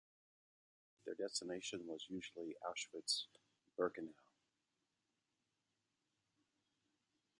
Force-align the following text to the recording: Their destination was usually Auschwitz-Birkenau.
Their 1.05 1.13
destination 1.13 1.85
was 1.85 2.07
usually 2.09 2.55
Auschwitz-Birkenau. 2.67 4.15